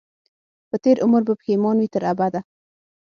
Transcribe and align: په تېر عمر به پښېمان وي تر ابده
په 0.69 0.75
تېر 0.83 0.97
عمر 1.05 1.21
به 1.27 1.33
پښېمان 1.39 1.75
وي 1.77 1.87
تر 1.93 2.01
ابده 2.11 2.39